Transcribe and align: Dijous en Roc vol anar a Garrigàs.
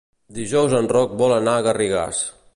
Dijous 0.37 0.73
en 0.79 0.89
Roc 0.93 1.15
vol 1.21 1.37
anar 1.37 1.55
a 1.61 1.65
Garrigàs. 1.69 2.27